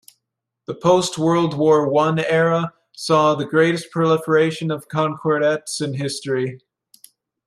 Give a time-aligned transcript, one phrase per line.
[0.65, 6.59] The post-World War One era saw the greatest proliferation of concordats in history.